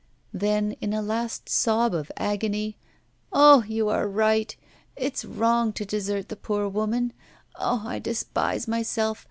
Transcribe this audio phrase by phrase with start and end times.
[0.33, 2.75] Then, in a last sob of agony:
[3.31, 4.55] 'Ah, you are right;
[4.95, 7.13] it's wrong to desert the poor woman.
[7.55, 7.87] Ah!
[7.87, 9.19] I despise myself.